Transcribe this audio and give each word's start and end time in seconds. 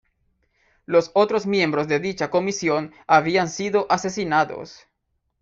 Los 0.87 1.11
otros 1.13 1.45
miembros 1.45 1.87
de 1.87 1.99
dicha 1.99 2.31
comisión 2.31 2.91
habían 3.05 3.47
sido 3.47 3.85
asesinados. 3.91 4.87